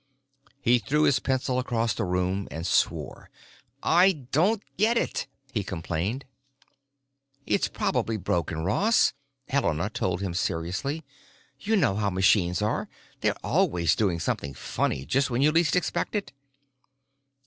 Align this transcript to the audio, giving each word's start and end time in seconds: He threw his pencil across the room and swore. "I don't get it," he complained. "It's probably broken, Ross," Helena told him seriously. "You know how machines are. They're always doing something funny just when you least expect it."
He 0.59 0.79
threw 0.79 1.03
his 1.03 1.19
pencil 1.19 1.59
across 1.59 1.93
the 1.93 2.05
room 2.05 2.47
and 2.49 2.65
swore. 2.65 3.29
"I 3.83 4.13
don't 4.31 4.63
get 4.75 4.97
it," 4.97 5.27
he 5.53 5.63
complained. 5.63 6.25
"It's 7.45 7.67
probably 7.67 8.17
broken, 8.17 8.63
Ross," 8.63 9.13
Helena 9.49 9.91
told 9.91 10.21
him 10.21 10.33
seriously. 10.33 11.03
"You 11.59 11.75
know 11.75 11.93
how 11.97 12.09
machines 12.09 12.63
are. 12.63 12.89
They're 13.19 13.37
always 13.43 13.95
doing 13.95 14.19
something 14.19 14.55
funny 14.55 15.05
just 15.05 15.29
when 15.29 15.43
you 15.43 15.51
least 15.51 15.75
expect 15.75 16.15
it." 16.15 16.31